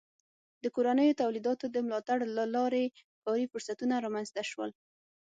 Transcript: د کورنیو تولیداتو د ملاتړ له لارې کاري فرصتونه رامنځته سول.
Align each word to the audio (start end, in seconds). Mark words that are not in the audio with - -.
د 0.63 0.65
کورنیو 0.75 1.19
تولیداتو 1.21 1.65
د 1.71 1.77
ملاتړ 1.85 2.17
له 2.37 2.45
لارې 2.55 2.85
کاري 3.23 3.45
فرصتونه 3.51 3.95
رامنځته 4.05 4.41
سول. 4.51 4.71